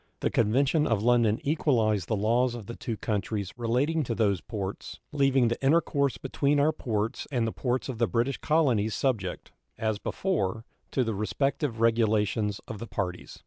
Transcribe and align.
The 0.21 0.31
convention 0.31 0.87
of 0.87 1.03
London 1.03 1.39
equalized 1.43 2.07
the 2.07 2.15
laws 2.15 2.55
of 2.55 2.65
the 2.65 2.75
two 2.75 2.97
countries 2.97 3.53
relating 3.55 4.01
to 4.05 4.15
those 4.15 4.41
ports, 4.41 4.99
leaving 5.11 5.47
the 5.47 5.63
intercourse 5.63 6.17
between 6.17 6.59
our 6.59 6.71
ports 6.71 7.27
and 7.31 7.45
the 7.45 7.51
ports 7.51 7.87
of 7.87 7.99
the 7.99 8.07
British 8.07 8.39
colonies 8.39 8.95
subject, 8.95 9.51
as 9.77 9.99
before, 9.99 10.65
to 10.89 11.03
the 11.03 11.13
respective 11.13 11.79
regulations 11.81 12.59
of 12.67 12.79
the 12.79 12.87
parties. 12.87 13.39